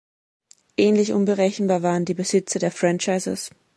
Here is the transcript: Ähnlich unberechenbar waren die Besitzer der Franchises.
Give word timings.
Ähnlich 0.77 1.13
unberechenbar 1.13 1.83
waren 1.83 2.05
die 2.05 2.15
Besitzer 2.15 2.57
der 2.57 2.71
Franchises. 2.71 3.51